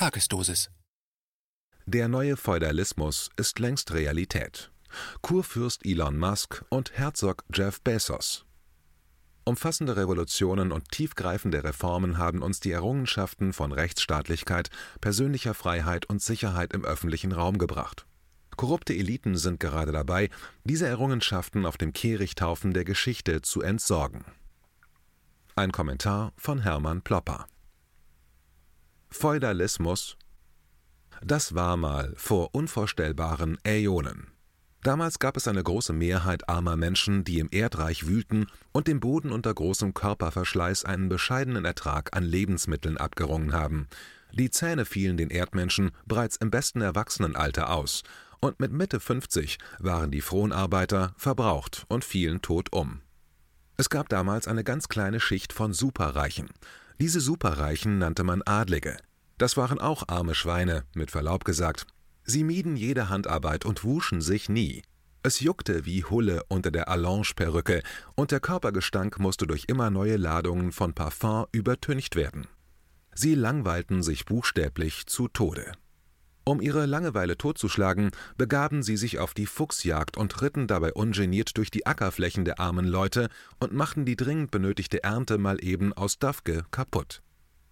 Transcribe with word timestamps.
Tagesdosis. 0.00 0.70
Der 1.84 2.08
neue 2.08 2.38
Feudalismus 2.38 3.28
ist 3.36 3.58
längst 3.58 3.92
Realität. 3.92 4.70
Kurfürst 5.20 5.84
Elon 5.84 6.18
Musk 6.18 6.64
und 6.70 6.92
Herzog 6.96 7.44
Jeff 7.52 7.82
Bezos. 7.82 8.46
Umfassende 9.44 9.98
Revolutionen 9.98 10.72
und 10.72 10.90
tiefgreifende 10.90 11.64
Reformen 11.64 12.16
haben 12.16 12.40
uns 12.40 12.60
die 12.60 12.70
Errungenschaften 12.70 13.52
von 13.52 13.72
Rechtsstaatlichkeit, 13.72 14.70
persönlicher 15.02 15.52
Freiheit 15.52 16.06
und 16.06 16.22
Sicherheit 16.22 16.72
im 16.72 16.86
öffentlichen 16.86 17.32
Raum 17.32 17.58
gebracht. 17.58 18.06
Korrupte 18.56 18.94
Eliten 18.94 19.36
sind 19.36 19.60
gerade 19.60 19.92
dabei, 19.92 20.30
diese 20.64 20.86
Errungenschaften 20.86 21.66
auf 21.66 21.76
dem 21.76 21.92
Kehrichthaufen 21.92 22.72
der 22.72 22.86
Geschichte 22.86 23.42
zu 23.42 23.60
entsorgen. 23.60 24.24
Ein 25.56 25.72
Kommentar 25.72 26.32
von 26.38 26.62
Hermann 26.62 27.02
Plopper. 27.02 27.44
Feudalismus 29.10 30.16
Das 31.20 31.54
war 31.54 31.76
mal 31.76 32.14
vor 32.16 32.54
unvorstellbaren 32.54 33.58
Äonen. 33.64 34.28
Damals 34.82 35.18
gab 35.18 35.36
es 35.36 35.46
eine 35.46 35.62
große 35.62 35.92
Mehrheit 35.92 36.48
armer 36.48 36.76
Menschen, 36.76 37.24
die 37.24 37.40
im 37.40 37.48
Erdreich 37.50 38.06
wühlten 38.06 38.46
und 38.72 38.86
dem 38.86 39.00
Boden 39.00 39.30
unter 39.30 39.52
großem 39.52 39.92
Körperverschleiß 39.92 40.84
einen 40.86 41.10
bescheidenen 41.10 41.66
Ertrag 41.66 42.16
an 42.16 42.24
Lebensmitteln 42.24 42.96
abgerungen 42.96 43.52
haben. 43.52 43.88
Die 44.32 44.50
Zähne 44.50 44.86
fielen 44.86 45.18
den 45.18 45.28
Erdmenschen 45.28 45.90
bereits 46.06 46.36
im 46.36 46.50
besten 46.50 46.80
Erwachsenenalter 46.80 47.70
aus, 47.70 48.02
und 48.40 48.58
mit 48.58 48.72
Mitte 48.72 49.00
50 49.00 49.58
waren 49.80 50.10
die 50.10 50.22
Fronarbeiter 50.22 51.14
verbraucht 51.18 51.84
und 51.88 52.04
fielen 52.04 52.40
tot 52.40 52.72
um. 52.72 53.02
Es 53.76 53.90
gab 53.90 54.08
damals 54.08 54.48
eine 54.48 54.64
ganz 54.64 54.88
kleine 54.88 55.20
Schicht 55.20 55.52
von 55.52 55.74
Superreichen. 55.74 56.48
Diese 57.00 57.20
Superreichen 57.20 57.98
nannte 57.98 58.24
man 58.24 58.42
Adlige. 58.42 58.96
Das 59.40 59.56
waren 59.56 59.80
auch 59.80 60.06
arme 60.06 60.34
Schweine, 60.34 60.84
mit 60.92 61.10
Verlaub 61.10 61.46
gesagt. 61.46 61.86
Sie 62.24 62.44
mieden 62.44 62.76
jede 62.76 63.08
Handarbeit 63.08 63.64
und 63.64 63.84
wuschen 63.84 64.20
sich 64.20 64.50
nie. 64.50 64.82
Es 65.22 65.40
juckte 65.40 65.86
wie 65.86 66.04
Hulle 66.04 66.42
unter 66.48 66.70
der 66.70 66.88
Allonge-Perücke 66.88 67.82
und 68.14 68.32
der 68.32 68.40
Körpergestank 68.40 69.18
musste 69.18 69.46
durch 69.46 69.64
immer 69.66 69.88
neue 69.88 70.18
Ladungen 70.18 70.72
von 70.72 70.92
Parfum 70.92 71.46
übertüncht 71.52 72.16
werden. 72.16 72.48
Sie 73.14 73.34
langweilten 73.34 74.02
sich 74.02 74.26
buchstäblich 74.26 75.06
zu 75.06 75.26
Tode. 75.26 75.72
Um 76.44 76.60
ihre 76.60 76.84
Langeweile 76.84 77.38
totzuschlagen, 77.38 78.10
begaben 78.36 78.82
sie 78.82 78.98
sich 78.98 79.20
auf 79.20 79.32
die 79.32 79.46
Fuchsjagd 79.46 80.18
und 80.18 80.42
ritten 80.42 80.66
dabei 80.66 80.92
ungeniert 80.92 81.56
durch 81.56 81.70
die 81.70 81.86
Ackerflächen 81.86 82.44
der 82.44 82.60
armen 82.60 82.86
Leute 82.86 83.30
und 83.58 83.72
machten 83.72 84.04
die 84.04 84.16
dringend 84.16 84.50
benötigte 84.50 85.02
Ernte 85.02 85.38
mal 85.38 85.64
eben 85.64 85.94
aus 85.94 86.18
Dafke 86.18 86.66
kaputt. 86.70 87.22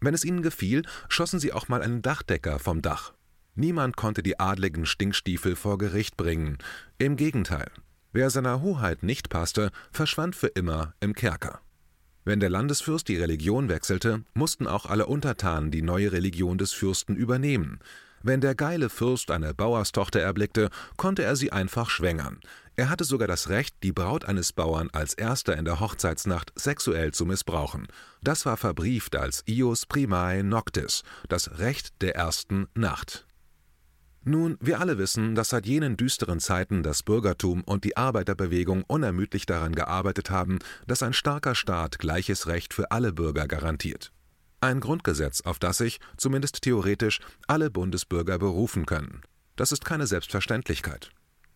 Wenn 0.00 0.14
es 0.14 0.24
ihnen 0.24 0.42
gefiel, 0.42 0.82
schossen 1.08 1.40
sie 1.40 1.52
auch 1.52 1.68
mal 1.68 1.82
einen 1.82 2.02
Dachdecker 2.02 2.58
vom 2.58 2.82
Dach. 2.82 3.12
Niemand 3.54 3.96
konnte 3.96 4.22
die 4.22 4.38
adligen 4.38 4.86
Stinkstiefel 4.86 5.56
vor 5.56 5.78
Gericht 5.78 6.16
bringen. 6.16 6.58
Im 6.98 7.16
Gegenteil. 7.16 7.70
Wer 8.12 8.30
seiner 8.30 8.62
Hoheit 8.62 9.02
nicht 9.02 9.28
passte, 9.28 9.70
verschwand 9.90 10.36
für 10.36 10.46
immer 10.46 10.94
im 11.00 11.14
Kerker. 11.14 11.60
Wenn 12.24 12.40
der 12.40 12.50
Landesfürst 12.50 13.08
die 13.08 13.16
Religion 13.16 13.68
wechselte, 13.68 14.22
mussten 14.34 14.66
auch 14.66 14.86
alle 14.86 15.06
Untertanen 15.06 15.70
die 15.70 15.82
neue 15.82 16.12
Religion 16.12 16.58
des 16.58 16.72
Fürsten 16.72 17.16
übernehmen. 17.16 17.80
Wenn 18.28 18.42
der 18.42 18.54
geile 18.54 18.90
Fürst 18.90 19.30
eine 19.30 19.54
Bauerstochter 19.54 20.20
erblickte, 20.20 20.68
konnte 20.98 21.22
er 21.22 21.34
sie 21.34 21.50
einfach 21.50 21.88
schwängern. 21.88 22.40
Er 22.76 22.90
hatte 22.90 23.04
sogar 23.04 23.26
das 23.26 23.48
Recht, 23.48 23.74
die 23.82 23.90
Braut 23.90 24.26
eines 24.26 24.52
Bauern 24.52 24.90
als 24.92 25.14
erster 25.14 25.56
in 25.56 25.64
der 25.64 25.80
Hochzeitsnacht 25.80 26.52
sexuell 26.54 27.12
zu 27.12 27.24
missbrauchen. 27.24 27.88
Das 28.20 28.44
war 28.44 28.58
verbrieft 28.58 29.16
als 29.16 29.44
ius 29.48 29.86
primae 29.86 30.42
noctis, 30.42 31.04
das 31.30 31.58
Recht 31.58 32.02
der 32.02 32.16
ersten 32.16 32.66
Nacht. 32.74 33.26
Nun, 34.24 34.58
wir 34.60 34.78
alle 34.78 34.98
wissen, 34.98 35.34
dass 35.34 35.48
seit 35.48 35.64
jenen 35.64 35.96
düsteren 35.96 36.38
Zeiten 36.38 36.82
das 36.82 37.02
Bürgertum 37.02 37.64
und 37.64 37.84
die 37.84 37.96
Arbeiterbewegung 37.96 38.84
unermüdlich 38.86 39.46
daran 39.46 39.74
gearbeitet 39.74 40.28
haben, 40.28 40.58
dass 40.86 41.02
ein 41.02 41.14
starker 41.14 41.54
Staat 41.54 41.98
gleiches 41.98 42.46
Recht 42.46 42.74
für 42.74 42.90
alle 42.90 43.14
Bürger 43.14 43.48
garantiert. 43.48 44.12
Ein 44.60 44.80
Grundgesetz, 44.80 45.40
auf 45.42 45.58
das 45.58 45.78
sich, 45.78 46.00
zumindest 46.16 46.62
theoretisch, 46.62 47.20
alle 47.46 47.70
Bundesbürger 47.70 48.38
berufen 48.38 48.86
können. 48.86 49.22
Das 49.54 49.70
ist 49.70 49.84
keine 49.84 50.06
Selbstverständlichkeit. 50.06 51.10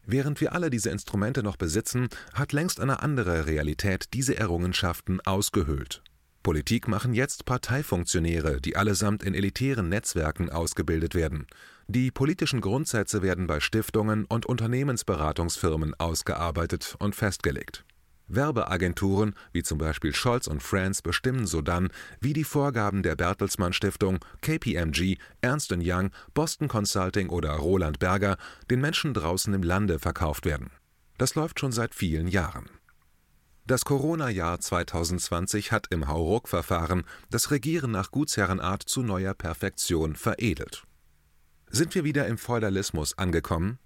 Während 0.05 0.41
wir 0.41 0.53
alle 0.53 0.71
diese 0.71 0.91
Instrumente 0.91 1.43
noch 1.43 1.57
besitzen, 1.57 2.09
hat 2.35 2.53
längst 2.53 2.81
eine 2.81 3.03
andere 3.03 3.47
Realität 3.47 4.15
diese 4.15 4.37
Errungenschaften 4.37 5.21
ausgehöhlt. 5.21 6.03
Politik 6.43 6.89
machen 6.89 7.15
jetzt 7.15 7.45
Parteifunktionäre, 7.45 8.61
die 8.61 8.77
allesamt 8.77 9.23
in 9.23 9.35
elitären 9.35 9.89
Netzwerken 9.89 10.51
ausgebildet 10.51 11.15
werden. 11.15 11.47
Die 11.87 12.11
politischen 12.11 12.61
Grundsätze 12.61 13.23
werden 13.23 13.47
bei 13.47 13.61
Stiftungen 13.61 14.25
und 14.25 14.47
Unternehmensberatungsfirmen 14.47 15.95
ausgearbeitet 15.95 16.97
und 16.99 17.15
festgelegt. 17.15 17.85
Werbeagenturen 18.35 19.35
wie 19.53 19.63
zum 19.63 19.79
Beispiel 19.79 20.15
Scholz 20.15 20.47
und 20.47 20.63
Friends 20.63 21.03
bestimmen 21.03 21.47
sodann, 21.47 21.89
wie 22.21 22.33
die 22.33 22.45
Vorgaben 22.45 23.03
der 23.03 23.17
Bertelsmann 23.17 23.73
Stiftung, 23.73 24.19
KPMG, 24.41 25.17
Ernst 25.41 25.73
Young, 25.73 26.11
Boston 26.35 26.69
Consulting 26.69 27.29
oder 27.29 27.53
Roland 27.53 27.99
Berger 27.99 28.37
den 28.71 28.81
Menschen 28.81 29.15
draußen 29.15 29.53
im 29.55 29.63
Lande 29.63 29.99
verkauft 29.99 30.45
werden. 30.45 30.71
Das 31.19 31.35
läuft 31.35 31.61
schon 31.61 31.73
seit 31.73 31.95
vielen 31.95 32.27
Jahren. 32.27 32.69
Das 33.65 33.85
Corona-Jahr 33.85 34.59
2020 34.59 35.71
hat 35.71 35.87
im 35.91 36.09
Hauruck-Verfahren 36.09 37.05
das 37.31 37.53
Regieren 37.53 37.93
nach 37.93 38.11
Gutsherrenart 38.11 38.83
zu 38.83 39.03
neuer 39.03 39.35
Perfektion 39.35 40.17
veredelt. 40.17 40.83
Sind 41.71 41.95
wir 41.95 42.03
wieder 42.03 42.27
im 42.27 42.39
Feudalismus 42.39 43.17
angekommen? 43.17 43.79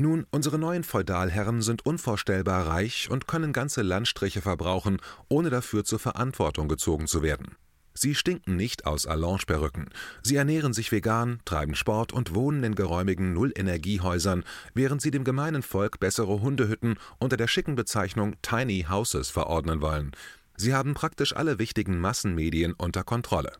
Nun, 0.00 0.26
unsere 0.30 0.58
neuen 0.58 0.82
Feudalherren 0.82 1.60
sind 1.60 1.84
unvorstellbar 1.84 2.66
reich 2.66 3.10
und 3.10 3.26
können 3.26 3.52
ganze 3.52 3.82
Landstriche 3.82 4.40
verbrauchen, 4.40 4.96
ohne 5.28 5.50
dafür 5.50 5.84
zur 5.84 5.98
Verantwortung 5.98 6.68
gezogen 6.68 7.06
zu 7.06 7.22
werden. 7.22 7.54
Sie 7.92 8.14
stinken 8.14 8.56
nicht 8.56 8.86
aus 8.86 9.06
Allonge-Perücken. 9.06 9.90
Sie 10.22 10.36
ernähren 10.36 10.72
sich 10.72 10.90
vegan, 10.90 11.40
treiben 11.44 11.74
Sport 11.74 12.14
und 12.14 12.34
wohnen 12.34 12.64
in 12.64 12.76
geräumigen 12.76 13.34
Null-Energiehäusern, 13.34 14.44
während 14.72 15.02
sie 15.02 15.10
dem 15.10 15.22
gemeinen 15.22 15.60
Volk 15.60 16.00
bessere 16.00 16.40
Hundehütten 16.40 16.96
unter 17.18 17.36
der 17.36 17.46
schicken 17.46 17.74
Bezeichnung 17.74 18.36
Tiny 18.40 18.86
Houses 18.88 19.28
verordnen 19.28 19.82
wollen. 19.82 20.12
Sie 20.56 20.72
haben 20.72 20.94
praktisch 20.94 21.36
alle 21.36 21.58
wichtigen 21.58 22.00
Massenmedien 22.00 22.72
unter 22.72 23.04
Kontrolle. 23.04 23.52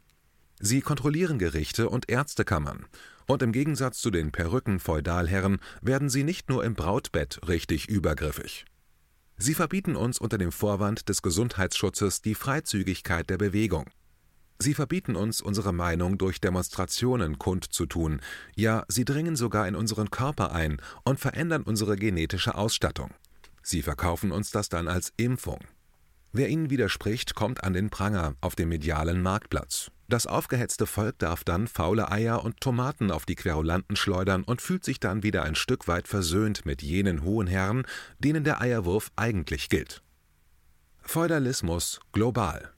Sie 0.58 0.80
kontrollieren 0.80 1.38
Gerichte 1.38 1.90
und 1.90 2.08
Ärztekammern. 2.08 2.86
Und 3.30 3.42
im 3.42 3.52
Gegensatz 3.52 4.00
zu 4.00 4.10
den 4.10 4.32
Perücken-Feudalherren 4.32 5.60
werden 5.82 6.10
sie 6.10 6.24
nicht 6.24 6.48
nur 6.48 6.64
im 6.64 6.74
Brautbett 6.74 7.38
richtig 7.46 7.88
übergriffig. 7.88 8.64
Sie 9.36 9.54
verbieten 9.54 9.94
uns 9.94 10.18
unter 10.18 10.36
dem 10.36 10.50
Vorwand 10.50 11.08
des 11.08 11.22
Gesundheitsschutzes 11.22 12.22
die 12.22 12.34
Freizügigkeit 12.34 13.30
der 13.30 13.38
Bewegung. 13.38 13.88
Sie 14.58 14.74
verbieten 14.74 15.14
uns, 15.14 15.40
unsere 15.40 15.72
Meinung 15.72 16.18
durch 16.18 16.40
Demonstrationen 16.40 17.38
kundzutun, 17.38 18.20
ja, 18.56 18.84
sie 18.88 19.04
dringen 19.04 19.36
sogar 19.36 19.68
in 19.68 19.76
unseren 19.76 20.10
Körper 20.10 20.50
ein 20.50 20.82
und 21.04 21.20
verändern 21.20 21.62
unsere 21.62 21.94
genetische 21.94 22.56
Ausstattung. 22.56 23.14
Sie 23.62 23.82
verkaufen 23.82 24.32
uns 24.32 24.50
das 24.50 24.70
dann 24.70 24.88
als 24.88 25.12
Impfung. 25.16 25.60
Wer 26.32 26.48
ihnen 26.48 26.70
widerspricht, 26.70 27.34
kommt 27.34 27.64
an 27.64 27.72
den 27.72 27.90
Pranger 27.90 28.34
auf 28.40 28.54
dem 28.54 28.68
medialen 28.68 29.20
Marktplatz. 29.20 29.90
Das 30.08 30.26
aufgehetzte 30.26 30.86
Volk 30.86 31.18
darf 31.18 31.44
dann 31.44 31.66
faule 31.66 32.10
Eier 32.10 32.44
und 32.44 32.60
Tomaten 32.60 33.10
auf 33.10 33.26
die 33.26 33.34
Querulanten 33.34 33.96
schleudern 33.96 34.44
und 34.44 34.62
fühlt 34.62 34.84
sich 34.84 35.00
dann 35.00 35.22
wieder 35.22 35.42
ein 35.42 35.54
Stück 35.54 35.88
weit 35.88 36.08
versöhnt 36.08 36.66
mit 36.66 36.82
jenen 36.82 37.24
hohen 37.24 37.46
Herren, 37.46 37.84
denen 38.18 38.44
der 38.44 38.60
Eierwurf 38.60 39.10
eigentlich 39.16 39.68
gilt. 39.68 40.02
Feudalismus 41.00 42.00
global. 42.12 42.72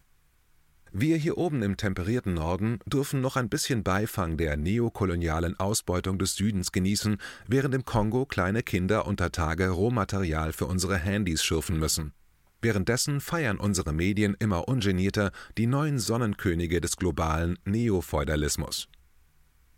Wir 0.90 1.16
hier 1.16 1.38
oben 1.38 1.62
im 1.62 1.78
temperierten 1.78 2.34
Norden 2.34 2.78
dürfen 2.84 3.22
noch 3.22 3.36
ein 3.36 3.48
bisschen 3.48 3.82
Beifang 3.82 4.36
der 4.36 4.58
neokolonialen 4.58 5.58
Ausbeutung 5.58 6.18
des 6.18 6.34
Südens 6.34 6.70
genießen, 6.70 7.16
während 7.46 7.74
im 7.74 7.86
Kongo 7.86 8.26
kleine 8.26 8.62
Kinder 8.62 9.06
unter 9.06 9.32
Tage 9.32 9.70
Rohmaterial 9.70 10.52
für 10.52 10.66
unsere 10.66 10.98
Handys 10.98 11.42
schürfen 11.42 11.78
müssen. 11.78 12.12
Währenddessen 12.62 13.20
feiern 13.20 13.58
unsere 13.58 13.92
Medien 13.92 14.36
immer 14.38 14.68
ungenierter 14.68 15.32
die 15.58 15.66
neuen 15.66 15.98
Sonnenkönige 15.98 16.80
des 16.80 16.96
globalen 16.96 17.58
Neofeudalismus. 17.64 18.88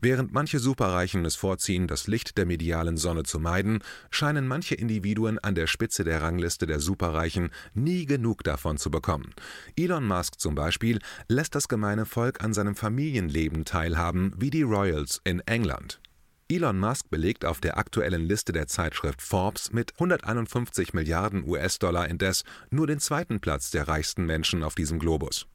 Während 0.02 0.34
manche 0.34 0.58
Superreichen 0.58 1.24
es 1.24 1.34
vorziehen, 1.34 1.86
das 1.86 2.08
Licht 2.08 2.36
der 2.36 2.44
medialen 2.44 2.98
Sonne 2.98 3.22
zu 3.22 3.40
meiden, 3.40 3.78
scheinen 4.10 4.46
manche 4.46 4.74
Individuen 4.74 5.38
an 5.38 5.54
der 5.54 5.66
Spitze 5.66 6.04
der 6.04 6.20
Rangliste 6.20 6.66
der 6.66 6.78
Superreichen 6.78 7.48
nie 7.72 8.04
genug 8.04 8.44
davon 8.44 8.76
zu 8.76 8.90
bekommen. 8.90 9.32
Elon 9.76 10.06
Musk 10.06 10.38
zum 10.38 10.54
Beispiel 10.54 10.98
lässt 11.26 11.54
das 11.54 11.68
gemeine 11.68 12.04
Volk 12.04 12.44
an 12.44 12.52
seinem 12.52 12.76
Familienleben 12.76 13.64
teilhaben, 13.64 14.34
wie 14.36 14.50
die 14.50 14.60
Royals 14.60 15.22
in 15.24 15.40
England. 15.46 16.02
Elon 16.46 16.78
Musk 16.78 17.08
belegt 17.08 17.46
auf 17.46 17.60
der 17.60 17.78
aktuellen 17.78 18.26
Liste 18.26 18.52
der 18.52 18.66
Zeitschrift 18.66 19.22
Forbes 19.22 19.72
mit 19.72 19.94
151 19.94 20.92
Milliarden 20.92 21.48
US-Dollar 21.48 22.06
indes 22.08 22.44
nur 22.70 22.86
den 22.86 23.00
zweiten 23.00 23.40
Platz 23.40 23.70
der 23.70 23.88
reichsten 23.88 24.26
Menschen 24.26 24.62
auf 24.62 24.74
diesem 24.74 24.98
Globus. 24.98 25.46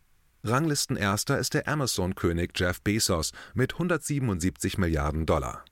Ranglistenerster 0.44 1.38
ist 1.38 1.54
der 1.54 1.68
Amazon-König 1.68 2.54
Jeff 2.56 2.82
Bezos 2.82 3.34
mit 3.54 3.74
177 3.74 4.80
Milliarden 4.80 5.28
Dollar. 5.28 5.64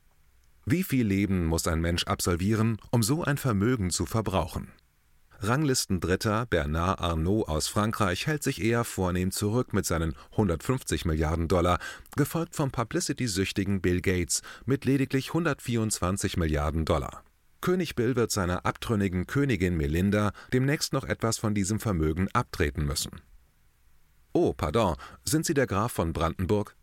Wie 0.66 0.84
viel 0.84 1.08
Leben 1.08 1.46
muss 1.46 1.66
ein 1.66 1.81
Mensch 1.81 2.04
absolvieren, 2.04 2.78
um 2.92 3.02
so 3.02 3.24
ein 3.24 3.38
Vermögen 3.38 3.90
zu 3.90 4.06
verbrauchen? 4.06 4.72
Ranglistendritter 5.39 6.48
Bernard 6.48 7.00
Arnault 7.00 7.48
aus 7.48 7.68
Frankreich 7.68 8.25
hält 8.25 8.42
sich 8.42 8.62
eher 8.62 8.84
vornehm 8.84 9.31
zurück 9.31 9.72
mit 9.72 9.86
seinen 9.86 10.16
150 10.31 11.06
Milliarden 11.06 11.48
Dollar, 11.48 11.80
gefolgt 12.16 12.56
vom 12.56 12.72
publicity-süchtigen 12.72 13.81
Bill 13.81 14.01
Gates 14.01 14.42
mit 14.66 14.86
lediglich 14.86 15.30
124 15.30 16.38
Milliarden 16.38 16.86
Dollar. 16.86 17.24
König 17.62 17.95
Bill 17.95 18.16
wird 18.16 18.31
seiner 18.31 18.66
abtrünnigen 18.66 19.28
Königin 19.28 19.78
Melinda 19.78 20.31
demnächst 20.54 20.94
noch 20.94 21.04
etwas 21.04 21.38
von 21.38 21.54
diesem 21.54 21.80
Vermögen 21.80 22.28
abtreten 22.33 22.86
müssen. 22.86 23.22
Oh, 24.33 24.54
pardon, 24.54 24.95
sind 25.24 25.45
Sie 25.45 25.54
der 25.54 25.68
Graf 25.68 25.92
von 25.92 26.13
Brandenburg? 26.13 26.75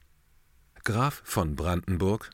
Graf 0.84 1.22
von 1.24 1.56
Brandenburg? 1.56 2.30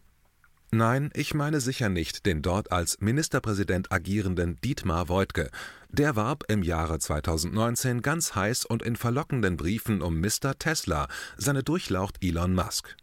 Nein, 0.72 1.10
ich 1.14 1.34
meine 1.34 1.60
sicher 1.60 1.88
nicht 1.88 2.26
den 2.26 2.42
dort 2.42 2.70
als 2.70 3.00
Ministerpräsident 3.00 3.90
agierenden 3.90 4.60
Dietmar 4.60 5.08
Woidke. 5.08 5.50
Der 5.88 6.14
warb 6.14 6.44
im 6.46 6.62
Jahre 6.62 7.00
2019 7.00 8.02
ganz 8.02 8.36
heiß 8.36 8.66
und 8.66 8.80
in 8.80 8.94
verlockenden 8.94 9.56
Briefen 9.56 10.00
um 10.00 10.20
Mr. 10.20 10.56
Tesla, 10.56 11.08
seine 11.36 11.64
Durchlaucht 11.64 12.22
Elon 12.22 12.54
Musk. 12.54 12.96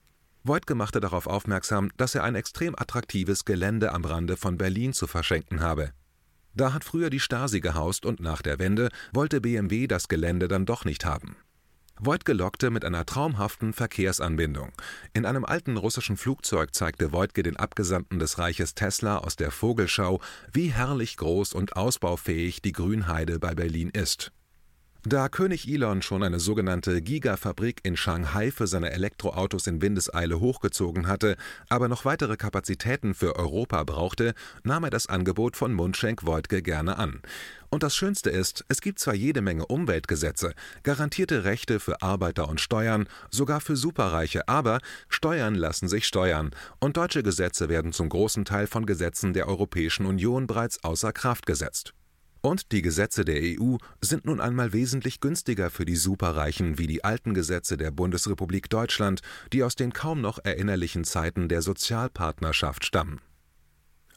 Woidke 0.45 0.75
machte 0.75 1.01
darauf 1.01 1.27
aufmerksam, 1.27 1.91
dass 1.97 2.15
er 2.15 2.23
ein 2.23 2.35
extrem 2.35 2.73
attraktives 2.73 3.43
Gelände 3.43 3.91
am 3.91 4.05
Rande 4.05 4.37
von 4.37 4.57
Berlin 4.57 4.93
zu 4.93 5.05
verschenken 5.05 5.59
habe. 5.59 5.91
Da 6.53 6.71
hat 6.71 6.85
früher 6.85 7.09
die 7.09 7.19
Stasi 7.19 7.59
gehaust 7.59 8.05
und 8.05 8.21
nach 8.21 8.41
der 8.41 8.59
Wende 8.59 8.87
wollte 9.11 9.41
BMW 9.41 9.87
das 9.87 10.07
Gelände 10.07 10.47
dann 10.47 10.65
doch 10.65 10.85
nicht 10.85 11.03
haben. 11.03 11.35
Voigt 11.99 12.27
lockte 12.27 12.69
mit 12.69 12.85
einer 12.85 13.05
traumhaften 13.05 13.73
Verkehrsanbindung. 13.73 14.71
In 15.13 15.25
einem 15.25 15.45
alten 15.45 15.77
russischen 15.77 16.15
Flugzeug 16.15 16.75
zeigte 16.75 17.11
Voigtke 17.11 17.43
den 17.43 17.57
Abgesandten 17.57 18.19
des 18.19 18.37
Reiches 18.37 18.75
Tesla 18.75 19.17
aus 19.17 19.35
der 19.35 19.51
Vogelschau, 19.51 20.21
wie 20.53 20.67
herrlich 20.67 21.17
groß 21.17 21.53
und 21.53 21.75
ausbaufähig 21.75 22.61
die 22.61 22.71
Grünheide 22.71 23.39
bei 23.39 23.55
Berlin 23.55 23.89
ist 23.89 24.31
da 25.03 25.29
König 25.29 25.67
Elon 25.67 26.01
schon 26.01 26.23
eine 26.23 26.39
sogenannte 26.39 27.01
Gigafabrik 27.01 27.79
in 27.83 27.95
Shanghai 27.95 28.51
für 28.51 28.67
seine 28.67 28.91
Elektroautos 28.91 29.67
in 29.67 29.81
Windeseile 29.81 30.39
hochgezogen 30.39 31.07
hatte, 31.07 31.37
aber 31.69 31.87
noch 31.87 32.05
weitere 32.05 32.37
Kapazitäten 32.37 33.13
für 33.13 33.35
Europa 33.35 33.83
brauchte, 33.83 34.33
nahm 34.63 34.83
er 34.83 34.89
das 34.89 35.07
Angebot 35.07 35.55
von 35.55 35.73
Mundschenk 35.73 36.25
Woidke 36.25 36.61
gerne 36.61 36.97
an. 36.97 37.21
Und 37.69 37.83
das 37.83 37.95
Schönste 37.95 38.29
ist, 38.29 38.63
es 38.69 38.81
gibt 38.81 38.99
zwar 38.99 39.13
jede 39.13 39.41
Menge 39.41 39.65
Umweltgesetze, 39.65 40.53
garantierte 40.83 41.43
Rechte 41.43 41.79
für 41.79 42.01
Arbeiter 42.01 42.47
und 42.47 42.61
Steuern, 42.61 43.07
sogar 43.29 43.59
für 43.59 43.75
Superreiche, 43.75 44.47
aber 44.47 44.79
Steuern 45.09 45.55
lassen 45.55 45.87
sich 45.87 46.07
steuern, 46.07 46.51
und 46.79 46.97
deutsche 46.97 47.23
Gesetze 47.23 47.69
werden 47.69 47.91
zum 47.91 48.09
großen 48.09 48.45
Teil 48.45 48.67
von 48.67 48.85
Gesetzen 48.85 49.33
der 49.33 49.47
Europäischen 49.47 50.05
Union 50.05 50.47
bereits 50.47 50.83
außer 50.83 51.11
Kraft 51.11 51.45
gesetzt. 51.45 51.93
Und 52.41 52.71
die 52.71 52.81
Gesetze 52.81 53.25
der 53.25 53.41
EU 53.41 53.77
sind 54.01 54.25
nun 54.25 54.39
einmal 54.39 54.73
wesentlich 54.73 55.19
günstiger 55.19 55.69
für 55.69 55.85
die 55.85 55.95
Superreichen 55.95 56.77
wie 56.77 56.87
die 56.87 57.03
alten 57.03 57.33
Gesetze 57.33 57.77
der 57.77 57.91
Bundesrepublik 57.91 58.69
Deutschland, 58.69 59.21
die 59.53 59.63
aus 59.63 59.75
den 59.75 59.93
kaum 59.93 60.21
noch 60.21 60.39
erinnerlichen 60.43 61.03
Zeiten 61.03 61.49
der 61.49 61.61
Sozialpartnerschaft 61.61 62.85
stammen. 62.85 63.19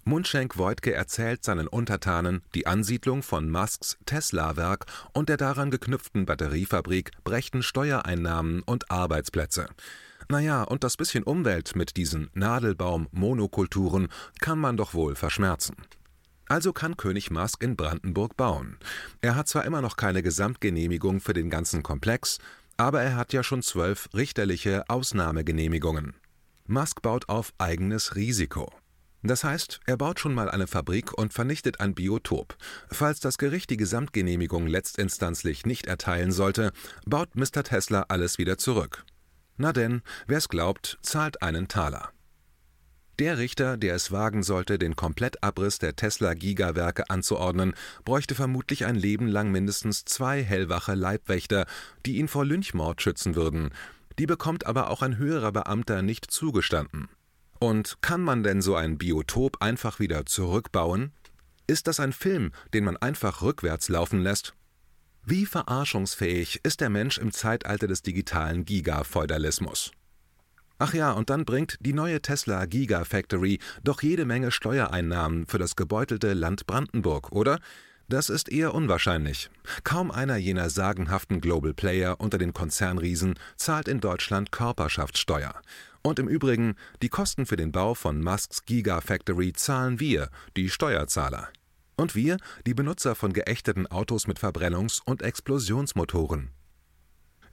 Mundschenk 0.05 0.56
Woidke 0.56 0.94
erzählt 0.94 1.44
seinen 1.44 1.69
Untertanen, 1.69 2.43
die 2.55 2.67
Ansiedlung 2.67 3.22
von 3.22 3.50
Musks 3.50 3.99
Tesla-Werk 4.06 4.87
und 5.12 5.28
der 5.28 5.37
daran 5.37 5.70
geknüpften 5.70 6.25
Batteriefabrik 6.25 7.11
brächten 7.22 7.62
Steuereinnahmen 7.62 8.62
und 8.62 8.90
Arbeitsplätze. 8.90 9.67
Naja, 10.28 10.62
und 10.62 10.84
das 10.84 10.96
bisschen 10.96 11.25
Umwelt 11.25 11.76
mit 11.76 11.96
diesen 11.96 12.31
Nadelbaum-Monokulturen 12.34 14.08
kann 14.40 14.58
man 14.58 14.76
doch 14.76 14.94
wohl 14.94 15.17
verschmerzen. 15.17 15.76
Also 16.50 16.73
kann 16.73 16.97
König 16.97 17.31
Musk 17.31 17.62
in 17.62 17.76
Brandenburg 17.76 18.37
bauen. 18.37 18.76
Er 19.20 19.37
hat 19.37 19.47
zwar 19.47 19.64
immer 19.64 19.81
noch 19.81 19.94
keine 19.94 20.20
Gesamtgenehmigung 20.20 21.20
für 21.20 21.32
den 21.32 21.49
ganzen 21.49 21.85
Komplex, 21.85 22.38
aber 22.76 23.00
er 23.00 23.14
hat 23.14 23.32
ja 23.32 23.44
schon 23.44 23.62
zwölf 23.62 24.08
richterliche 24.14 24.82
Ausnahmegenehmigungen. 24.88 26.14
Musk 26.67 27.02
baut 27.02 27.29
auf 27.29 27.52
eigenes 27.58 28.17
Risiko. 28.17 28.73
Das 29.23 29.44
heißt, 29.44 29.79
er 29.87 29.97
baut 29.97 30.19
schon 30.19 30.35
mal 30.35 30.50
eine 30.50 30.67
Fabrik 30.67 31.17
und 31.17 31.32
vernichtet 31.32 31.79
ein 31.79 31.94
Biotop. 31.94 32.56
Falls 32.91 33.20
das 33.20 33.38
Gericht 33.38 33.70
die 33.70 33.76
Gesamtgenehmigung 33.76 34.67
letztinstanzlich 34.67 35.67
nicht 35.67 35.87
erteilen 35.87 36.32
sollte, 36.32 36.73
baut 37.06 37.37
Mr. 37.37 37.62
Tesla 37.62 38.06
alles 38.08 38.38
wieder 38.38 38.58
zurück. 38.58 39.05
Na 39.56 39.73
denn, 39.73 40.03
wer's 40.26 40.49
glaubt, 40.49 40.99
zahlt 41.03 41.43
einen 41.43 41.69
Taler. 41.69 42.11
Der 43.20 43.37
Richter, 43.37 43.76
der 43.76 43.96
es 43.96 44.12
wagen 44.12 44.43
sollte, 44.43 44.78
den 44.78 44.96
Komplettabriss 44.96 45.78
der 45.78 45.94
Tesla-Gigawerke 45.94 47.11
anzuordnen, 47.11 47.75
bräuchte 48.06 48.34
vermutlich 48.34 48.87
ein 48.87 48.94
Leben 48.96 49.28
lang 49.28 49.50
mindestens 49.50 50.06
zwei 50.06 50.43
hellwache 50.43 50.94
Leibwächter, 50.94 51.67
die 52.06 52.17
ihn 52.17 52.28
vor 52.28 52.46
Lynchmord 52.46 53.02
schützen 53.02 53.34
würden. 53.34 53.75
Die 54.19 54.25
bekommt 54.25 54.64
aber 54.64 54.88
auch 54.88 55.02
ein 55.02 55.19
höherer 55.19 55.52
Beamter 55.52 56.00
nicht 56.00 56.31
zugestanden. 56.31 57.11
Und 57.58 57.99
kann 58.00 58.22
man 58.22 58.43
denn 58.43 58.62
so 58.62 58.75
ein 58.75 58.96
Biotop 58.96 59.61
einfach 59.61 60.00
wieder 60.00 60.25
zurückbauen? 60.25 61.12
Ist 61.67 61.88
das 61.88 62.00
ein 62.00 62.14
Film, 62.14 62.52
den 62.72 62.84
man 62.84 62.96
einfach 62.96 63.43
rückwärts 63.43 63.90
laufen 63.90 64.22
lässt? 64.22 64.55
Wie 65.26 65.44
verarschungsfähig 65.44 66.61
ist 66.62 66.81
der 66.81 66.88
Mensch 66.88 67.19
im 67.19 67.32
Zeitalter 67.32 67.87
des 67.87 68.00
digitalen 68.00 68.64
Gigafeudalismus? 68.64 69.90
Ach 70.82 70.94
ja, 70.94 71.12
und 71.12 71.29
dann 71.29 71.44
bringt 71.44 71.77
die 71.81 71.93
neue 71.93 72.23
Tesla 72.23 72.65
Gigafactory 72.65 73.59
doch 73.85 74.00
jede 74.00 74.25
Menge 74.25 74.50
Steuereinnahmen 74.50 75.47
für 75.47 75.59
das 75.59 75.77
gebeutelte 75.77 76.32
Land 76.32 76.67
Brandenburg, 76.67 77.32
oder? 77.32 77.59
Das 78.09 78.31
ist 78.31 78.50
eher 78.50 78.73
unwahrscheinlich. 78.73 79.50
Kaum 79.85 80.11
einer 80.11 80.38
jener 80.38 80.71
sagenhaften 80.71 81.43
Global 81.43 81.75
Player 81.75 82.19
unter 82.19 82.38
den 82.38 82.55
Konzernriesen 82.55 83.35
zahlt 83.56 83.88
in 83.88 84.00
Deutschland 84.00 84.53
Körperschaftssteuer. 84.53 85.53
Und 86.00 86.19
im 86.19 86.29
Übrigen, 86.29 86.77
die 87.03 87.11
Kosten 87.11 87.44
für 87.44 87.56
den 87.56 87.73
Bau 87.73 87.93
von 87.93 88.23
Musks 88.23 88.65
Gigafactory 88.65 89.53
zahlen 89.53 90.00
wir, 90.00 90.31
die 90.56 90.71
Steuerzahler. 90.71 91.50
Und 91.97 92.15
wir, 92.15 92.38
die 92.67 92.73
Benutzer 92.73 93.15
von 93.15 93.35
geächteten 93.35 93.87
Autos 93.87 94.27
mit 94.27 94.38
Verbrennungs- 94.38 95.03
und 95.05 95.21
Explosionsmotoren. 95.21 96.53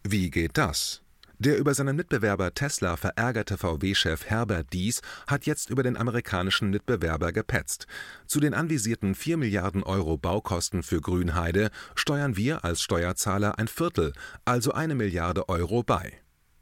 Wie 0.07 0.29
geht 0.29 0.57
das? 0.57 1.01
Der 1.39 1.59
über 1.59 1.75
seinen 1.75 1.95
Mitbewerber 1.95 2.55
Tesla 2.55 2.97
verärgerte 2.97 3.57
VW-Chef 3.57 4.25
Herbert 4.25 4.73
Dies 4.73 5.01
hat 5.27 5.45
jetzt 5.45 5.69
über 5.69 5.83
den 5.83 5.95
amerikanischen 5.95 6.71
Mitbewerber 6.71 7.31
gepetzt. 7.31 7.85
Zu 8.25 8.39
den 8.39 8.55
anvisierten 8.55 9.13
4 9.13 9.37
Milliarden 9.37 9.83
Euro 9.83 10.17
Baukosten 10.17 10.81
für 10.81 10.99
Grünheide 10.99 11.69
steuern 11.93 12.37
wir 12.37 12.65
als 12.65 12.81
Steuerzahler 12.81 13.59
ein 13.59 13.67
Viertel, 13.67 14.13
also 14.45 14.71
eine 14.71 14.95
Milliarde 14.95 15.47
Euro 15.47 15.83
bei. 15.83 16.11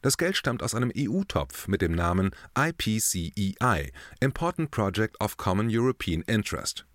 Das 0.01 0.17
Geld 0.17 0.35
stammt 0.35 0.61
aus 0.61 0.75
einem 0.75 0.91
EU-Topf 0.95 1.69
mit 1.69 1.81
dem 1.81 1.93
Namen 1.93 2.31
IPCEI 2.57 3.93
Important 4.19 4.71
Project 4.71 5.21
of 5.21 5.37
Common 5.37 5.69
European 5.71 6.21
Interest. 6.23 6.85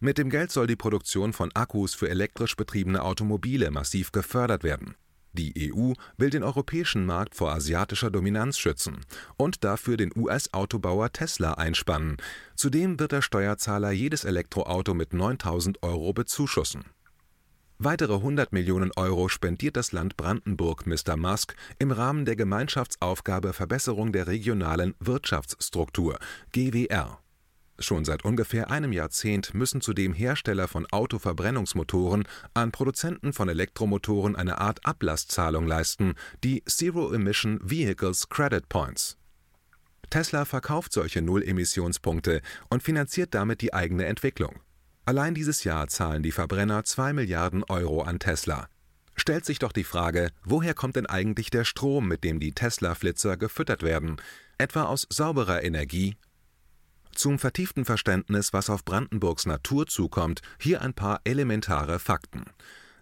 Mit 0.00 0.18
dem 0.18 0.28
Geld 0.28 0.50
soll 0.50 0.66
die 0.66 0.76
Produktion 0.76 1.32
von 1.32 1.52
Akkus 1.54 1.94
für 1.94 2.10
elektrisch 2.10 2.56
betriebene 2.56 3.02
Automobile 3.02 3.70
massiv 3.70 4.10
gefördert 4.10 4.64
werden 4.64 4.96
die 5.38 5.72
EU 5.72 5.92
will 6.16 6.30
den 6.30 6.42
europäischen 6.42 7.06
Markt 7.06 7.34
vor 7.34 7.52
asiatischer 7.52 8.10
Dominanz 8.10 8.58
schützen 8.58 9.06
und 9.36 9.64
dafür 9.64 9.96
den 9.96 10.12
US-Autobauer 10.14 11.12
Tesla 11.12 11.54
einspannen. 11.54 12.16
Zudem 12.56 12.98
wird 12.98 13.12
der 13.12 13.22
Steuerzahler 13.22 13.92
jedes 13.92 14.24
Elektroauto 14.24 14.94
mit 14.94 15.14
9000 15.14 15.82
Euro 15.82 16.12
bezuschussen. 16.12 16.84
Weitere 17.78 18.14
100 18.14 18.52
Millionen 18.52 18.90
Euro 18.96 19.28
spendiert 19.28 19.76
das 19.76 19.92
Land 19.92 20.16
Brandenburg 20.16 20.84
Mr. 20.84 21.16
Musk 21.16 21.54
im 21.78 21.92
Rahmen 21.92 22.24
der 22.24 22.34
Gemeinschaftsaufgabe 22.34 23.52
Verbesserung 23.52 24.10
der 24.10 24.26
regionalen 24.26 24.96
Wirtschaftsstruktur 24.98 26.18
GWR 26.50 27.20
Schon 27.80 28.04
seit 28.04 28.24
ungefähr 28.24 28.70
einem 28.70 28.92
Jahrzehnt 28.92 29.54
müssen 29.54 29.80
zudem 29.80 30.12
Hersteller 30.12 30.66
von 30.66 30.84
Autoverbrennungsmotoren 30.90 32.24
an 32.52 32.72
Produzenten 32.72 33.32
von 33.32 33.48
Elektromotoren 33.48 34.34
eine 34.34 34.58
Art 34.58 34.84
Ablasszahlung 34.84 35.64
leisten, 35.66 36.14
die 36.42 36.64
Zero-Emission 36.64 37.60
Vehicles 37.62 38.28
Credit 38.28 38.68
Points. 38.68 39.16
Tesla 40.10 40.44
verkauft 40.44 40.92
solche 40.92 41.22
Null-Emissionspunkte 41.22 42.40
und 42.68 42.82
finanziert 42.82 43.34
damit 43.34 43.60
die 43.60 43.72
eigene 43.72 44.06
Entwicklung. 44.06 44.58
Allein 45.04 45.34
dieses 45.34 45.62
Jahr 45.62 45.86
zahlen 45.86 46.24
die 46.24 46.32
Verbrenner 46.32 46.82
2 46.82 47.12
Milliarden 47.12 47.62
Euro 47.64 48.02
an 48.02 48.18
Tesla. 48.18 48.68
Stellt 49.14 49.44
sich 49.44 49.58
doch 49.58 49.72
die 49.72 49.84
Frage, 49.84 50.30
woher 50.44 50.74
kommt 50.74 50.96
denn 50.96 51.06
eigentlich 51.06 51.50
der 51.50 51.64
Strom, 51.64 52.08
mit 52.08 52.24
dem 52.24 52.40
die 52.40 52.52
Tesla-Flitzer 52.52 53.36
gefüttert 53.36 53.82
werden? 53.82 54.16
Etwa 54.58 54.84
aus 54.84 55.06
sauberer 55.10 55.62
Energie 55.62 56.16
zum 57.18 57.38
vertieften 57.38 57.84
Verständnis, 57.84 58.52
was 58.52 58.70
auf 58.70 58.84
Brandenburgs 58.84 59.44
Natur 59.44 59.86
zukommt, 59.86 60.40
hier 60.60 60.82
ein 60.82 60.94
paar 60.94 61.20
elementare 61.24 61.98
Fakten. 61.98 62.44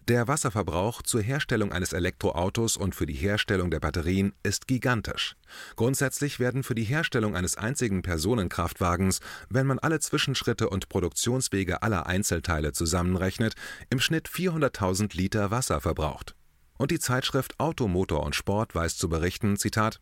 Der 0.07 0.27
Wasserverbrauch 0.27 1.01
zur 1.01 1.21
Herstellung 1.21 1.73
eines 1.73 1.91
Elektroautos 1.91 2.77
und 2.77 2.95
für 2.95 3.05
die 3.05 3.13
Herstellung 3.13 3.69
der 3.69 3.81
Batterien 3.81 4.33
ist 4.41 4.65
gigantisch. 4.65 5.35
Grundsätzlich 5.75 6.39
werden 6.39 6.63
für 6.63 6.75
die 6.75 6.85
Herstellung 6.85 7.35
eines 7.35 7.57
einzigen 7.57 8.01
Personenkraftwagens, 8.01 9.19
wenn 9.49 9.67
man 9.67 9.79
alle 9.79 9.99
Zwischenschritte 9.99 10.69
und 10.69 10.87
Produktionswege 10.87 11.83
aller 11.83 12.07
Einzelteile 12.07 12.71
zusammenrechnet, 12.71 13.55
im 13.89 13.99
Schnitt 13.99 14.29
400.000 14.29 15.15
Liter 15.15 15.51
Wasser 15.51 15.81
verbraucht. 15.81 16.35
Und 16.77 16.91
die 16.91 16.99
Zeitschrift 16.99 17.59
Auto, 17.59 17.89
Motor 17.89 18.23
und 18.23 18.33
Sport 18.33 18.75
weiß 18.75 18.95
zu 18.95 19.09
berichten, 19.09 19.57
Zitat, 19.57 19.99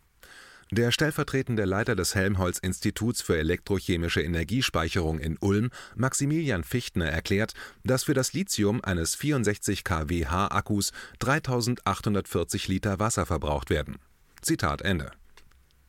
der 0.72 0.92
stellvertretende 0.92 1.66
Leiter 1.66 1.96
des 1.96 2.16
Helmholtz-Instituts 2.16 3.22
für 3.22 3.38
elektrochemische 3.38 4.22
Energiespeicherung 4.22 5.20
in 5.20 5.38
Ulm, 5.40 5.70
Maximilian 5.96 6.64
Fichtner, 6.64 7.06
erklärt, 7.06 7.54
dass 7.84 8.06
für 8.06 8.14
das 8.14 8.34
Lithium 8.34 8.84
eines 8.84 9.16
64 9.16 9.84
kWh 9.84 10.26
Akkus 10.26 10.92
3840 11.20 12.68
Liter 12.68 13.00
Wasser 13.00 13.26
verbraucht 13.26 13.70
werden. 13.70 13.98
Zitat 14.42 14.82
Ende. 14.82 15.12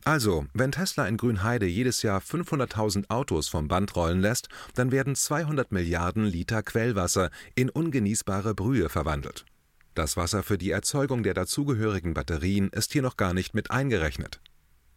Also, 0.05 0.47
wenn 0.55 0.71
Tesla 0.71 1.09
in 1.09 1.17
Grünheide 1.17 1.67
jedes 1.67 2.03
Jahr 2.03 2.21
500.000 2.21 3.11
Autos 3.11 3.49
vom 3.49 3.67
Band 3.67 3.97
rollen 3.97 4.21
lässt, 4.21 4.49
dann 4.75 4.93
werden 4.93 5.17
200 5.17 5.73
Milliarden 5.73 6.25
Liter 6.25 6.63
Quellwasser 6.63 7.31
in 7.57 7.71
ungenießbare 7.71 8.55
Brühe 8.55 8.89
verwandelt. 8.89 9.47
Das 9.95 10.17
Wasser 10.17 10.45
für 10.45 10.59
die 10.59 10.71
Erzeugung 10.71 11.23
der 11.23 11.35
dazugehörigen 11.35 12.15
Batterien 12.15 12.69
ist 12.69 12.93
hier 12.93 13.03
noch 13.03 13.17
gar 13.17 13.35
nicht 13.35 13.55
mit 13.55 13.71
eingerechnet. 13.73 14.41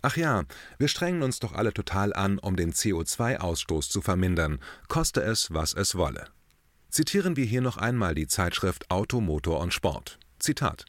Ach 0.02 0.16
ja, 0.16 0.44
wir 0.78 0.88
strengen 0.88 1.24
uns 1.24 1.40
doch 1.40 1.54
alle 1.54 1.74
total 1.74 2.14
an, 2.14 2.40
um 2.40 2.56
den 2.56 2.72
CO2-Ausstoß 2.72 3.90
zu 3.90 4.02
vermindern, 4.02 4.60
koste 4.88 5.22
es, 5.22 5.54
was 5.54 5.74
es 5.74 5.96
wolle. 5.96 6.28
Zitieren 6.90 7.36
wir 7.36 7.46
hier 7.46 7.62
noch 7.62 7.78
einmal 7.78 8.16
die 8.16 8.28
Zeitschrift 8.28 8.90
Auto, 8.90 9.20
Motor 9.20 9.60
und 9.60 9.74
Sport. 9.74 10.18
Zitat 10.40 10.86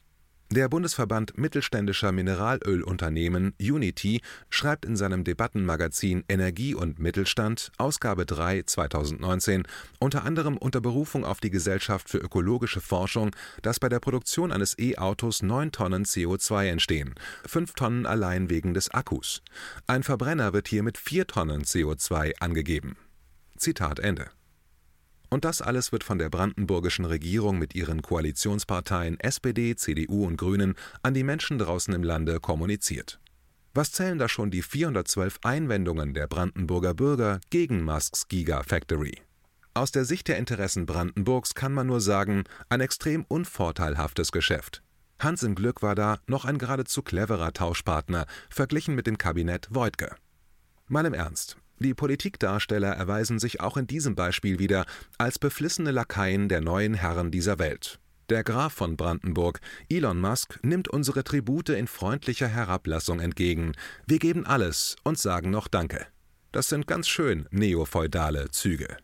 der 0.51 0.67
Bundesverband 0.67 1.37
mittelständischer 1.37 2.11
Mineralölunternehmen 2.11 3.53
Unity 3.59 4.21
schreibt 4.49 4.85
in 4.85 4.97
seinem 4.97 5.23
Debattenmagazin 5.23 6.25
Energie 6.27 6.75
und 6.75 6.99
Mittelstand 6.99 7.71
Ausgabe 7.77 8.25
3 8.25 8.63
2019 8.63 9.63
unter 9.99 10.25
anderem 10.25 10.57
unter 10.57 10.81
Berufung 10.81 11.23
auf 11.23 11.39
die 11.39 11.51
Gesellschaft 11.51 12.09
für 12.09 12.17
ökologische 12.17 12.81
Forschung, 12.81 13.31
dass 13.61 13.79
bei 13.79 13.87
der 13.87 13.99
Produktion 13.99 14.51
eines 14.51 14.77
E-Autos 14.77 15.41
9 15.41 15.71
Tonnen 15.71 16.03
CO2 16.03 16.65
entstehen, 16.67 17.15
5 17.47 17.73
Tonnen 17.73 18.05
allein 18.05 18.49
wegen 18.49 18.73
des 18.73 18.89
Akkus. 18.89 19.41
Ein 19.87 20.03
Verbrenner 20.03 20.51
wird 20.51 20.67
hier 20.67 20.83
mit 20.83 20.97
4 20.97 21.27
Tonnen 21.27 21.63
CO2 21.63 22.33
angegeben. 22.39 22.97
Zitat 23.57 23.99
Ende 23.99 24.29
und 25.31 25.45
das 25.45 25.61
alles 25.61 25.91
wird 25.91 26.03
von 26.03 26.19
der 26.19 26.29
brandenburgischen 26.29 27.05
Regierung 27.05 27.57
mit 27.57 27.73
ihren 27.73 28.03
Koalitionsparteien 28.03 29.19
SPD, 29.19 29.75
CDU 29.75 30.27
und 30.27 30.37
Grünen 30.37 30.75
an 31.01 31.15
die 31.15 31.23
Menschen 31.23 31.57
draußen 31.57 31.93
im 31.93 32.03
Lande 32.03 32.39
kommuniziert. 32.39 33.19
Was 33.73 33.93
zählen 33.93 34.19
da 34.19 34.27
schon 34.27 34.51
die 34.51 34.61
412 34.61 35.39
Einwendungen 35.43 36.13
der 36.13 36.27
Brandenburger 36.27 36.93
Bürger 36.93 37.39
gegen 37.49 37.81
Musks 37.83 38.27
Gigafactory? 38.27 39.21
Aus 39.73 39.93
der 39.93 40.03
Sicht 40.03 40.27
der 40.27 40.37
Interessen 40.37 40.85
Brandenburgs 40.85 41.55
kann 41.55 41.73
man 41.73 41.87
nur 41.87 42.01
sagen, 42.01 42.43
ein 42.67 42.81
extrem 42.81 43.23
unvorteilhaftes 43.23 44.33
Geschäft. 44.33 44.83
Hans 45.19 45.43
im 45.43 45.55
Glück 45.55 45.81
war 45.81 45.95
da 45.95 46.19
noch 46.27 46.43
ein 46.43 46.57
geradezu 46.57 47.01
cleverer 47.01 47.53
Tauschpartner, 47.53 48.25
verglichen 48.49 48.95
mit 48.95 49.07
dem 49.07 49.17
Kabinett 49.17 49.69
Voigtke. 49.71 50.15
Mal 50.89 51.05
im 51.05 51.13
Ernst, 51.13 51.55
die 51.81 51.93
Politikdarsteller 51.93 52.89
erweisen 52.89 53.39
sich 53.39 53.59
auch 53.59 53.77
in 53.77 53.87
diesem 53.87 54.15
Beispiel 54.15 54.59
wieder 54.59 54.85
als 55.17 55.39
beflissene 55.39 55.91
Lakaien 55.91 56.49
der 56.49 56.61
neuen 56.61 56.93
Herren 56.93 57.31
dieser 57.31 57.59
Welt. 57.59 57.99
Der 58.29 58.43
Graf 58.45 58.73
von 58.73 58.95
Brandenburg, 58.95 59.59
Elon 59.89 60.21
Musk, 60.21 60.59
nimmt 60.63 60.87
unsere 60.87 61.23
Tribute 61.23 61.69
in 61.69 61.87
freundlicher 61.87 62.47
Herablassung 62.47 63.19
entgegen. 63.19 63.73
Wir 64.07 64.19
geben 64.19 64.45
alles 64.45 64.95
und 65.03 65.17
sagen 65.17 65.49
noch 65.49 65.67
Danke. 65.67 66.07
Das 66.53 66.69
sind 66.69 66.87
ganz 66.87 67.09
schön 67.09 67.47
neofeudale 67.51 68.49
Züge. 68.51 68.97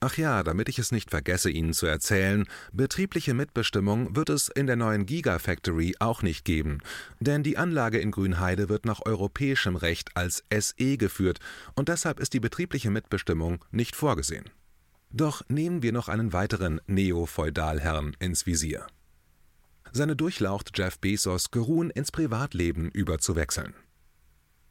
Ach 0.00 0.16
ja, 0.16 0.44
damit 0.44 0.68
ich 0.68 0.78
es 0.78 0.92
nicht 0.92 1.10
vergesse, 1.10 1.50
Ihnen 1.50 1.72
zu 1.72 1.86
erzählen, 1.86 2.44
betriebliche 2.72 3.34
Mitbestimmung 3.34 4.14
wird 4.14 4.30
es 4.30 4.48
in 4.48 4.68
der 4.68 4.76
neuen 4.76 5.06
Gigafactory 5.06 5.96
auch 5.98 6.22
nicht 6.22 6.44
geben, 6.44 6.78
denn 7.18 7.42
die 7.42 7.56
Anlage 7.58 7.98
in 7.98 8.12
Grünheide 8.12 8.68
wird 8.68 8.84
nach 8.84 9.04
europäischem 9.04 9.74
Recht 9.74 10.16
als 10.16 10.44
SE 10.56 10.96
geführt 10.96 11.40
und 11.74 11.88
deshalb 11.88 12.20
ist 12.20 12.32
die 12.32 12.40
betriebliche 12.40 12.90
Mitbestimmung 12.90 13.64
nicht 13.72 13.96
vorgesehen. 13.96 14.44
Doch 15.10 15.42
nehmen 15.48 15.82
wir 15.82 15.92
noch 15.92 16.08
einen 16.08 16.32
weiteren 16.32 16.80
Neo-Feudalherrn 16.86 18.14
ins 18.20 18.46
Visier. 18.46 18.86
Seine 19.90 20.14
Durchlaucht 20.14 20.78
Jeff 20.78 21.00
Bezos 21.00 21.50
geruhen 21.50 21.90
ins 21.90 22.12
Privatleben 22.12 22.90
überzuwechseln. 22.90 23.74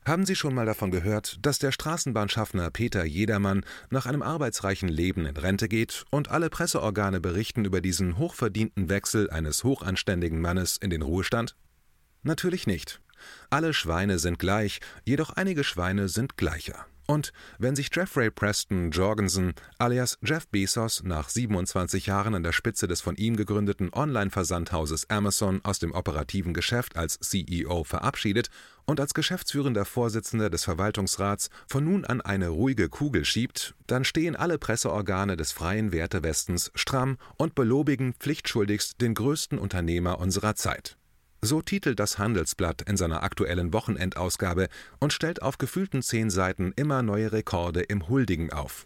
Haben 0.07 0.25
Sie 0.25 0.37
schon 0.37 0.55
mal 0.55 0.65
davon 0.65 0.89
gehört, 0.89 1.37
dass 1.41 1.59
der 1.59 1.73
Straßenbahnschaffner 1.73 2.71
Peter 2.71 3.03
Jedermann 3.03 3.65
nach 3.89 4.05
einem 4.05 4.21
arbeitsreichen 4.21 4.87
Leben 4.87 5.25
in 5.25 5.35
Rente 5.35 5.67
geht 5.67 6.05
und 6.11 6.31
alle 6.31 6.49
Presseorgane 6.49 7.19
berichten 7.19 7.65
über 7.65 7.81
diesen 7.81 8.17
hochverdienten 8.17 8.87
Wechsel 8.87 9.29
eines 9.29 9.65
hochanständigen 9.65 10.39
Mannes 10.39 10.77
in 10.77 10.91
den 10.91 11.01
Ruhestand? 11.01 11.57
Natürlich 12.23 12.67
nicht. 12.67 13.01
Alle 13.49 13.73
Schweine 13.73 14.17
sind 14.17 14.39
gleich, 14.39 14.79
jedoch 15.03 15.31
einige 15.31 15.65
Schweine 15.65 16.07
sind 16.07 16.37
gleicher. 16.37 16.85
Und 17.07 17.31
wenn 17.57 17.75
sich 17.75 17.89
Jeffrey 17.93 18.29
Preston 18.29 18.91
Jorgensen 18.91 19.53
alias 19.77 20.17
Jeff 20.21 20.45
Bezos 20.49 21.03
nach 21.03 21.29
27 21.29 22.05
Jahren 22.05 22.35
an 22.35 22.43
der 22.43 22.51
Spitze 22.51 22.85
des 22.85 22.99
von 22.99 23.15
ihm 23.15 23.37
gegründeten 23.37 23.93
Online-Versandhauses 23.93 25.09
Amazon 25.09 25.61
aus 25.63 25.79
dem 25.79 25.93
operativen 25.93 26.53
Geschäft 26.53 26.97
als 26.97 27.17
CEO 27.19 27.85
verabschiedet 27.85 28.49
und 28.85 28.99
als 28.99 29.13
geschäftsführender 29.13 29.85
Vorsitzender 29.85 30.49
des 30.49 30.65
Verwaltungsrats 30.65 31.49
von 31.67 31.85
nun 31.85 32.03
an 32.03 32.19
eine 32.19 32.49
ruhige 32.49 32.89
Kugel 32.89 33.23
schiebt, 33.23 33.73
dann 33.87 34.03
stehen 34.03 34.35
alle 34.35 34.57
Presseorgane 34.57 35.37
des 35.37 35.53
freien 35.53 35.93
Wertewestens 35.93 36.71
stramm 36.75 37.17
und 37.37 37.55
belobigen 37.55 38.15
pflichtschuldigst 38.19 38.99
den 38.99 39.13
größten 39.13 39.59
Unternehmer 39.59 40.19
unserer 40.19 40.55
Zeit. 40.55 40.97
So 41.47 41.61
titelt 41.61 41.97
das 42.01 42.17
Handelsblatt 42.17 42.81
in 42.81 42.97
seiner 42.97 43.23
aktuellen 43.23 43.71
Wochenendausgabe 43.71 44.67
und 44.99 45.13
stellt 45.13 45.41
auf 45.41 45.57
gefühlten 45.57 46.01
zehn 46.01 46.29
Seiten 46.29 46.73
immer 46.75 47.03
neue 47.03 47.31
Rekorde 47.31 47.83
im 47.83 48.09
Huldigen 48.09 48.51
auf. 48.51 48.85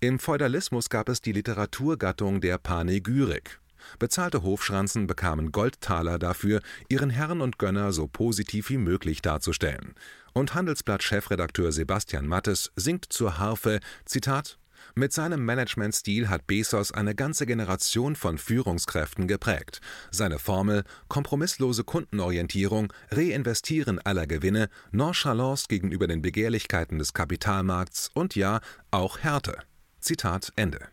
Im 0.00 0.18
Feudalismus 0.18 0.90
gab 0.90 1.08
es 1.08 1.22
die 1.22 1.32
Literaturgattung 1.32 2.42
der 2.42 2.58
Panegyrik. 2.58 3.58
Bezahlte 3.98 4.42
Hofschranzen 4.42 5.06
bekamen 5.06 5.50
Goldtaler 5.50 6.18
dafür, 6.18 6.60
ihren 6.90 7.08
Herrn 7.08 7.40
und 7.40 7.58
Gönner 7.58 7.90
so 7.92 8.06
positiv 8.06 8.68
wie 8.68 8.76
möglich 8.76 9.22
darzustellen. 9.22 9.94
Und 10.34 10.54
Handelsblatt-Chefredakteur 10.54 11.72
Sebastian 11.72 12.26
Mattes 12.26 12.70
singt 12.76 13.06
zur 13.10 13.38
Harfe: 13.38 13.80
Zitat 14.04 14.58
mit 14.98 15.12
seinem 15.12 15.44
Managementstil 15.44 16.28
hat 16.28 16.46
Bezos 16.46 16.92
eine 16.92 17.14
ganze 17.14 17.46
Generation 17.46 18.16
von 18.16 18.36
Führungskräften 18.36 19.28
geprägt. 19.28 19.80
Seine 20.10 20.38
Formel 20.38 20.84
kompromisslose 21.08 21.84
Kundenorientierung, 21.84 22.92
Reinvestieren 23.10 23.98
aller 24.00 24.26
Gewinne, 24.26 24.68
Nonchalance 24.90 25.66
gegenüber 25.68 26.06
den 26.06 26.20
Begehrlichkeiten 26.20 26.98
des 26.98 27.14
Kapitalmarkts 27.14 28.10
und 28.12 28.34
ja, 28.34 28.60
auch 28.90 29.18
Härte. 29.18 29.58
Zitat 30.00 30.52
Ende. 30.56 30.88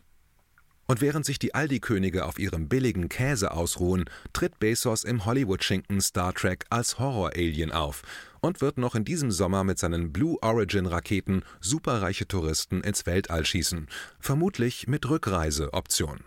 Und 0.88 1.02
während 1.02 1.26
sich 1.26 1.40
die 1.40 1.56
Aldi-Könige 1.56 2.26
auf 2.26 2.38
ihrem 2.38 2.68
billigen 2.68 3.10
Käse 3.10 3.52
ausruhen, 3.52 4.06
tritt 4.34 4.60
Bezos 4.60 5.04
im 5.04 5.26
Hollywood-Schinken 5.26 6.00
Star 6.00 6.34
Trek 6.34 6.66
als 6.70 7.00
Horror-Alien 7.00 7.72
auf 7.72 8.04
und 8.40 8.62
wird 8.62 8.78
noch 8.78 8.94
in 8.94 9.04
diesem 9.04 9.32
Sommer 9.32 9.64
mit 9.64 9.80
seinen 9.80 10.14
Blue 10.14 10.38
Origin-Raketen 10.42 11.44
superreiche 11.60 12.28
Touristen 12.28 12.82
ins 12.82 13.06
Weltall 13.08 13.46
schießen, 13.46 13.88
vermutlich 14.20 14.88
mit 14.88 15.10
Rückreiseoption. 15.10 16.20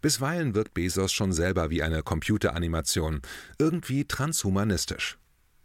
Bisweilen 0.00 0.54
wirkt 0.54 0.74
Bezos 0.74 1.12
schon 1.12 1.32
selber 1.32 1.70
wie 1.70 1.82
eine 1.82 2.04
Computeranimation, 2.04 3.20
irgendwie 3.58 4.04
transhumanistisch. 4.04 5.18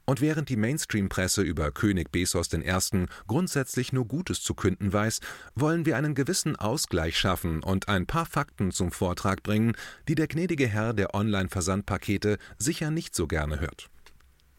Und 0.06 0.20
während 0.20 0.50
die 0.50 0.58
Mainstream-Presse 0.58 1.42
über 1.42 1.72
König 1.72 2.12
Bezos 2.12 2.52
I. 2.54 3.06
grundsätzlich 3.28 3.94
nur 3.94 4.06
Gutes 4.06 4.42
zu 4.42 4.54
künden 4.54 4.92
weiß, 4.92 5.22
wollen 5.56 5.86
wir 5.86 5.96
einen 5.96 6.14
gewissen 6.14 6.58
Ausgleich 6.58 7.18
schaffen 7.18 7.64
und 7.64 7.88
ein 7.88 8.06
paar 8.06 8.26
Fakten 8.26 8.72
zum 8.72 8.92
Vortrag 8.92 9.44
bringen, 9.44 9.74
die 10.10 10.16
der 10.16 10.28
gnädige 10.28 10.68
Herr 10.68 10.94
der 10.94 11.16
Online-Versandpakete 11.16 12.38
sicher 12.58 12.92
nicht 12.92 13.16
so 13.16 13.28
gerne 13.28 13.62
hört. 13.62 13.90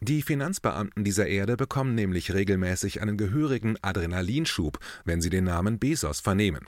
Die 0.01 0.21
Finanzbeamten 0.21 1.03
dieser 1.03 1.27
Erde 1.27 1.57
bekommen 1.57 1.95
nämlich 1.95 2.33
regelmäßig 2.33 3.01
einen 3.01 3.17
gehörigen 3.17 3.77
Adrenalinschub, 3.81 4.79
wenn 5.03 5.21
sie 5.21 5.29
den 5.29 5.45
Namen 5.45 5.79
Bezos 5.79 6.19
vernehmen. 6.19 6.65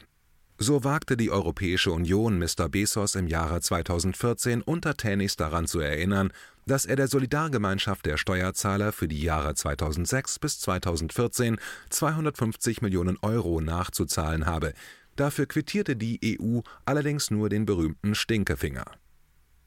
So 0.59 0.83
wagte 0.83 1.17
die 1.17 1.29
Europäische 1.29 1.91
Union 1.91 2.39
Mr. 2.39 2.67
Bezos 2.67 3.13
im 3.13 3.27
Jahre 3.27 3.61
2014 3.61 4.63
untertänigst 4.63 5.39
daran 5.39 5.67
zu 5.67 5.79
erinnern, 5.79 6.31
dass 6.65 6.85
er 6.85 6.95
der 6.95 7.07
Solidargemeinschaft 7.07 8.07
der 8.07 8.17
Steuerzahler 8.17 8.91
für 8.91 9.07
die 9.07 9.21
Jahre 9.21 9.53
2006 9.53 10.39
bis 10.39 10.59
2014 10.59 11.57
250 11.91 12.81
Millionen 12.81 13.17
Euro 13.21 13.61
nachzuzahlen 13.61 14.47
habe. 14.47 14.73
Dafür 15.15 15.45
quittierte 15.45 15.95
die 15.95 16.39
EU 16.41 16.61
allerdings 16.85 17.29
nur 17.29 17.49
den 17.49 17.67
berühmten 17.67 18.15
Stinkefinger. 18.15 18.85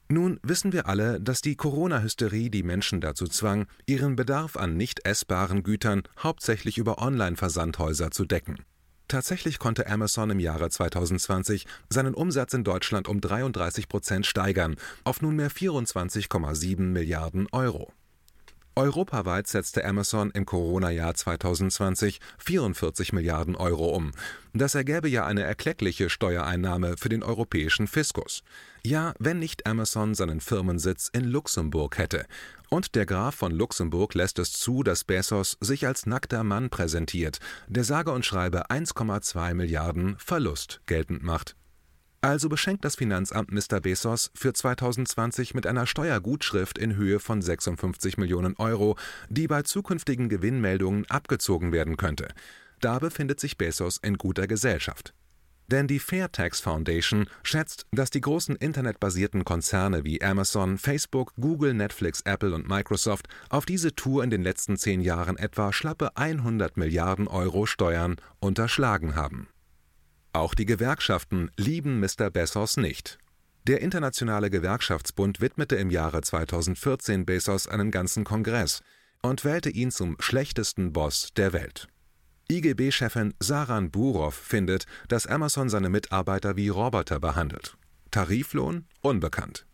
Nun 0.09 0.41
wissen 0.43 0.73
wir 0.73 0.87
alle, 0.87 1.21
dass 1.21 1.39
die 1.39 1.55
Corona-Hysterie 1.55 2.49
die 2.49 2.63
Menschen 2.63 2.99
dazu 2.99 3.27
zwang, 3.27 3.65
ihren 3.85 4.17
Bedarf 4.17 4.57
an 4.57 4.75
nicht 4.75 5.05
essbaren 5.05 5.63
Gütern 5.63 6.03
hauptsächlich 6.19 6.77
über 6.77 7.01
Online-Versandhäuser 7.01 8.11
zu 8.11 8.25
decken. 8.25 8.57
Tatsächlich 9.11 9.59
konnte 9.59 9.87
Amazon 9.87 10.29
im 10.29 10.39
Jahre 10.39 10.69
2020 10.69 11.67
seinen 11.89 12.13
Umsatz 12.13 12.53
in 12.53 12.63
Deutschland 12.63 13.09
um 13.09 13.19
33 13.19 13.89
Prozent 13.89 14.25
steigern 14.25 14.77
auf 15.03 15.21
nunmehr 15.21 15.51
24,7 15.51 16.79
Milliarden 16.79 17.49
Euro. 17.51 17.91
Europaweit 18.75 19.47
setzte 19.47 19.83
Amazon 19.83 20.31
im 20.31 20.45
Corona-Jahr 20.45 21.13
2020 21.13 22.21
44 22.37 23.11
Milliarden 23.11 23.55
Euro 23.57 23.89
um. 23.89 24.11
Das 24.53 24.75
ergäbe 24.75 25.09
ja 25.09 25.25
eine 25.25 25.43
erkleckliche 25.43 26.09
Steuereinnahme 26.09 26.95
für 26.97 27.09
den 27.09 27.21
europäischen 27.21 27.87
Fiskus. 27.87 28.43
Ja, 28.85 29.13
wenn 29.19 29.39
nicht 29.39 29.67
Amazon 29.67 30.15
seinen 30.15 30.39
Firmensitz 30.39 31.09
in 31.11 31.25
Luxemburg 31.25 31.97
hätte. 31.97 32.25
Und 32.69 32.95
der 32.95 33.05
Graf 33.05 33.35
von 33.35 33.51
Luxemburg 33.51 34.13
lässt 34.13 34.39
es 34.39 34.53
zu, 34.53 34.83
dass 34.83 35.03
Bezos 35.03 35.57
sich 35.59 35.85
als 35.85 36.05
nackter 36.05 36.45
Mann 36.45 36.69
präsentiert, 36.69 37.39
der 37.67 37.83
sage 37.83 38.11
und 38.13 38.25
schreibe 38.25 38.71
1,2 38.71 39.53
Milliarden 39.53 40.15
Verlust 40.17 40.79
geltend 40.85 41.23
macht. 41.23 41.57
Also 42.23 42.49
beschenkt 42.49 42.85
das 42.85 42.97
Finanzamt 42.97 43.51
Mr. 43.51 43.79
Bezos 43.81 44.29
für 44.35 44.53
2020 44.53 45.55
mit 45.55 45.65
einer 45.65 45.87
Steuergutschrift 45.87 46.77
in 46.77 46.95
Höhe 46.95 47.19
von 47.19 47.41
56 47.41 48.19
Millionen 48.19 48.55
Euro, 48.57 48.95
die 49.29 49.47
bei 49.47 49.63
zukünftigen 49.63 50.29
Gewinnmeldungen 50.29 51.09
abgezogen 51.09 51.71
werden 51.71 51.97
könnte. 51.97 52.27
Da 52.79 52.99
befindet 52.99 53.39
sich 53.39 53.57
Bezos 53.57 53.97
in 53.97 54.19
guter 54.19 54.45
Gesellschaft. 54.45 55.15
Denn 55.71 55.87
die 55.87 55.99
Fairtax 55.99 56.59
Foundation 56.59 57.25
schätzt, 57.41 57.87
dass 57.91 58.11
die 58.11 58.21
großen 58.21 58.55
internetbasierten 58.55 59.43
Konzerne 59.43 60.03
wie 60.03 60.21
Amazon, 60.21 60.77
Facebook, 60.77 61.33
Google, 61.39 61.73
Netflix, 61.73 62.21
Apple 62.21 62.53
und 62.53 62.67
Microsoft 62.67 63.29
auf 63.49 63.65
diese 63.65 63.95
Tour 63.95 64.23
in 64.23 64.29
den 64.29 64.43
letzten 64.43 64.77
zehn 64.77 65.01
Jahren 65.01 65.37
etwa 65.37 65.73
schlappe 65.73 66.15
100 66.17 66.77
Milliarden 66.77 67.27
Euro 67.27 67.65
Steuern 67.65 68.17
unterschlagen 68.39 69.15
haben. 69.15 69.47
Auch 70.33 70.55
die 70.55 70.65
Gewerkschaften 70.65 71.51
lieben 71.57 71.99
Mr. 71.99 72.29
Bezos 72.29 72.77
nicht. 72.77 73.17
Der 73.67 73.81
Internationale 73.81 74.49
Gewerkschaftsbund 74.49 75.41
widmete 75.41 75.75
im 75.75 75.89
Jahre 75.89 76.21
2014 76.21 77.25
Bezos 77.25 77.67
einen 77.67 77.91
ganzen 77.91 78.23
Kongress 78.23 78.81
und 79.21 79.43
wählte 79.43 79.69
ihn 79.69 79.91
zum 79.91 80.15
schlechtesten 80.19 80.93
Boss 80.93 81.29
der 81.35 81.53
Welt. 81.53 81.87
IGB-Chefin 82.49 83.33
Saran 83.39 83.91
Burov 83.91 84.33
findet, 84.33 84.85
dass 85.09 85.27
Amazon 85.27 85.69
seine 85.69 85.89
Mitarbeiter 85.89 86.55
wie 86.55 86.69
Roboter 86.69 87.19
behandelt. 87.19 87.77
Tariflohn 88.09 88.85
unbekannt. 89.01 89.65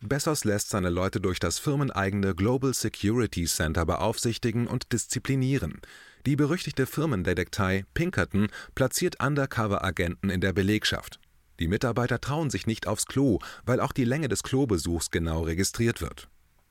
Bezos 0.00 0.44
lässt 0.44 0.68
seine 0.68 0.90
Leute 0.90 1.20
durch 1.20 1.38
das 1.38 1.58
firmeneigene 1.58 2.34
Global 2.34 2.74
Security 2.74 3.46
Center 3.46 3.86
beaufsichtigen 3.86 4.66
und 4.66 4.92
disziplinieren. 4.92 5.80
Die 6.26 6.36
berüchtigte 6.36 6.86
Firmendetektei 6.86 7.84
Pinkerton 7.92 8.48
platziert 8.74 9.22
Undercover-Agenten 9.22 10.30
in 10.30 10.40
der 10.40 10.54
Belegschaft. 10.54 11.20
Die 11.60 11.68
Mitarbeiter 11.68 12.18
trauen 12.18 12.48
sich 12.48 12.66
nicht 12.66 12.86
aufs 12.86 13.04
Klo, 13.04 13.40
weil 13.66 13.78
auch 13.78 13.92
die 13.92 14.06
Länge 14.06 14.28
des 14.28 14.42
Klobesuchs 14.42 15.10
genau 15.10 15.42
registriert 15.42 16.00
wird. 16.00 16.28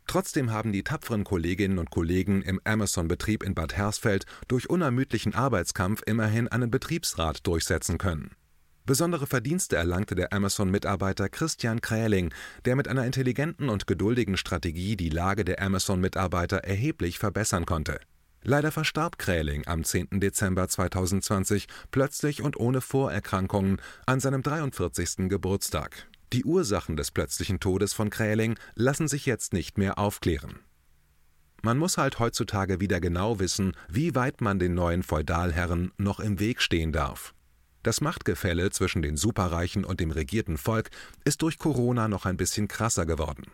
Trotzdem 0.08 0.52
haben 0.52 0.74
die 0.74 0.84
tapferen 0.84 1.24
Kolleginnen 1.24 1.78
und 1.78 1.92
Kollegen 1.92 2.42
im 2.42 2.60
Amazon-Betrieb 2.64 3.44
in 3.44 3.54
Bad 3.54 3.78
Hersfeld 3.78 4.26
durch 4.48 4.72
unermüdlichen 4.72 5.36
Arbeitskampf 5.36 6.02
immerhin 6.06 6.48
einen 6.48 6.72
Betriebsrat 6.72 7.46
durchsetzen 7.46 8.00
können. 8.00 8.32
Besondere 8.86 9.28
Verdienste 9.28 9.78
erlangte 9.78 10.16
der 10.16 10.34
Amazon-Mitarbeiter 10.34 11.30
Christian 11.30 11.80
Kräling, 11.80 12.34
der 12.66 12.76
mit 12.76 12.88
einer 12.88 13.06
intelligenten 13.06 13.70
und 13.70 13.88
geduldigen 13.88 14.36
Strategie 14.36 14.98
die 14.98 15.10
Lage 15.10 15.46
der 15.46 15.62
Amazon-Mitarbeiter 15.62 16.58
erheblich 16.58 17.20
verbessern 17.20 17.66
konnte. 17.66 18.00
Leider 18.46 18.72
verstarb 18.72 19.18
Kräling 19.18 19.66
am 19.68 19.86
10. 19.86 20.20
Dezember 20.20 20.68
2020 20.68 21.68
plötzlich 21.92 22.42
und 22.42 22.58
ohne 22.60 22.82
Vorerkrankungen 22.82 23.78
an 24.06 24.20
seinem 24.20 24.44
43. 24.44 25.30
Geburtstag. 25.30 26.08
Die 26.34 26.44
Ursachen 26.44 26.98
des 26.98 27.12
plötzlichen 27.12 27.62
Todes 27.62 27.94
von 27.94 28.10
Kräling 28.10 28.60
lassen 28.76 29.08
sich 29.08 29.26
jetzt 29.26 29.54
nicht 29.54 29.78
mehr 29.78 29.98
aufklären. 29.98 30.60
Man 31.62 31.78
muss 31.78 31.98
halt 31.98 32.20
heutzutage 32.20 32.82
wieder 32.82 33.00
genau 33.00 33.40
wissen, 33.40 33.78
wie 33.88 34.14
weit 34.14 34.42
man 34.42 34.60
den 34.60 34.74
neuen 34.74 35.04
Feudalherren 35.04 35.94
noch 35.98 36.20
im 36.20 36.42
Weg 36.42 36.62
stehen 36.62 36.92
darf. 36.92 37.34
Das 37.82 38.02
Machtgefälle 38.02 38.72
zwischen 38.72 39.02
den 39.02 39.16
Superreichen 39.16 39.86
und 39.86 40.02
dem 40.02 40.12
regierten 40.12 40.58
Volk 40.58 40.90
ist 41.24 41.42
durch 41.42 41.58
Corona 41.58 42.10
noch 42.10 42.26
ein 42.26 42.36
bisschen 42.36 42.68
krasser 42.68 43.06
geworden. 43.06 43.46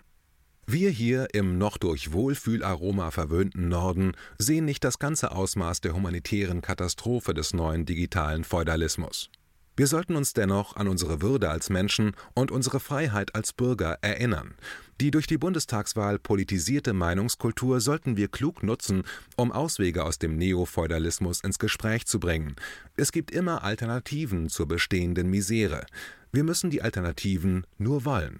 Wir 0.72 0.92
hier 0.92 1.34
im 1.34 1.58
noch 1.58 1.80
durch 1.80 2.14
Wohlfühlaroma 2.14 3.10
verwöhnten 3.10 3.70
Norden 3.70 4.12
sehen 4.38 4.66
nicht 4.66 4.84
das 4.84 5.00
ganze 5.00 5.32
Ausmaß 5.32 5.82
der 5.82 5.96
humanitären 5.96 6.62
Katastrophe 6.62 7.34
des 7.34 7.56
neuen 7.56 7.88
digitalen 7.88 8.44
Feudalismus. 8.44 9.32
Wir 9.76 9.88
sollten 9.88 10.16
uns 10.16 10.34
dennoch 10.34 10.76
an 10.76 10.88
unsere 10.88 11.24
Würde 11.24 11.50
als 11.50 11.72
Menschen 11.72 12.12
und 12.36 12.52
unsere 12.52 12.80
Freiheit 12.80 13.34
als 13.34 13.52
Bürger 13.52 13.98
erinnern. 14.02 14.54
Die 15.02 15.10
durch 15.10 15.26
die 15.26 15.40
Bundestagswahl 15.40 16.20
politisierte 16.20 16.94
Meinungskultur 16.94 17.82
sollten 17.82 18.16
wir 18.16 18.28
klug 18.28 18.62
nutzen, 18.62 19.06
um 19.38 19.52
Auswege 19.52 20.04
aus 20.04 20.20
dem 20.20 20.38
Neofeudalismus 20.38 21.42
ins 21.42 21.58
Gespräch 21.58 22.06
zu 22.06 22.20
bringen. 22.20 22.56
Es 22.96 23.12
gibt 23.12 23.32
immer 23.32 23.64
Alternativen 23.64 24.50
zur 24.50 24.68
bestehenden 24.68 25.32
Misere. 25.32 25.88
Wir 26.32 26.44
müssen 26.44 26.70
die 26.70 26.84
Alternativen 26.84 27.66
nur 27.80 28.06
wollen. 28.06 28.40